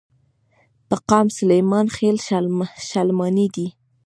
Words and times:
پۀ 0.89 0.97
قام 1.09 1.27
سليمان 1.37 1.85
خيل، 1.95 2.17
شلمانے 2.91 3.45
دے۔ 3.53 3.65